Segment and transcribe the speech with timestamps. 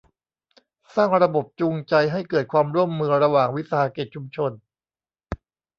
[0.95, 4.51] สร้างระบบจูงใจให้เกิดความร่วมมือระหว่างวิสาหกิจชุมชน